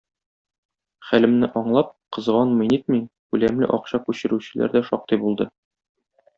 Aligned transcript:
Хәлемне 1.09 1.49
аңлап, 1.61 1.91
кызганмый-нитми, 2.17 2.99
күләмле 3.35 3.71
акча 3.79 4.03
күчерүчеләр 4.09 4.77
дә 4.79 4.85
шактый 4.91 5.25
булды. 5.27 5.51